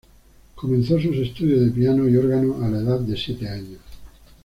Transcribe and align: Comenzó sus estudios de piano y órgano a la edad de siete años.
Comenzó 0.55 0.99
sus 0.99 1.15
estudios 1.17 1.61
de 1.61 1.69
piano 1.69 2.09
y 2.09 2.17
órgano 2.17 2.65
a 2.65 2.67
la 2.69 2.79
edad 2.79 2.99
de 3.01 3.15
siete 3.15 3.47
años. 3.47 3.77